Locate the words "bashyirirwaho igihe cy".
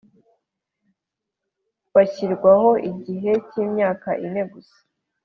1.95-3.55